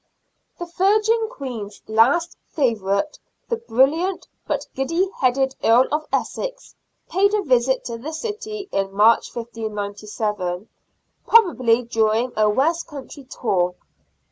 The 0.57 0.65
Virgin 0.65 1.29
Queen's 1.29 1.83
last 1.87 2.35
favourite, 2.47 3.19
the 3.49 3.57
brilliant 3.57 4.27
but 4.47 4.65
giddy 4.73 5.11
headed 5.19 5.53
Earl 5.63 5.85
of 5.91 6.07
Essex, 6.11 6.73
paid 7.07 7.35
a 7.35 7.43
visit 7.43 7.85
to 7.85 7.99
the 7.99 8.11
city 8.11 8.67
in 8.71 8.93
March, 8.95 9.29
1597, 9.35 10.67
probably 11.27 11.83
during 11.83 12.33
a 12.35 12.49
West 12.49 12.87
country 12.87 13.25
tour. 13.25 13.75